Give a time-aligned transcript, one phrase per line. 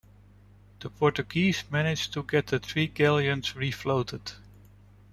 [0.79, 4.31] The Portuguese managed to get the three galleons refloated.